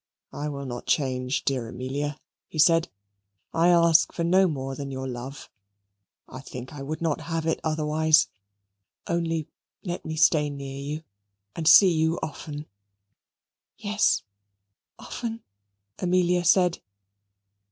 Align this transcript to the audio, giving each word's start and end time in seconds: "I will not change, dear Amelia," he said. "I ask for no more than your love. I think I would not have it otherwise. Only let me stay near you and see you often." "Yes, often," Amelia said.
"I 0.33 0.49
will 0.49 0.65
not 0.65 0.87
change, 0.87 1.45
dear 1.45 1.67
Amelia," 1.67 2.19
he 2.47 2.57
said. 2.57 2.89
"I 3.53 3.67
ask 3.67 4.11
for 4.11 4.23
no 4.23 4.47
more 4.47 4.73
than 4.75 4.89
your 4.89 5.07
love. 5.07 5.47
I 6.27 6.41
think 6.41 6.73
I 6.73 6.81
would 6.81 7.03
not 7.03 7.21
have 7.21 7.45
it 7.45 7.59
otherwise. 7.63 8.27
Only 9.05 9.47
let 9.83 10.03
me 10.03 10.15
stay 10.15 10.49
near 10.49 10.81
you 10.95 11.03
and 11.55 11.67
see 11.67 11.91
you 11.91 12.17
often." 12.23 12.65
"Yes, 13.77 14.23
often," 14.97 15.43
Amelia 15.99 16.45
said. 16.45 16.79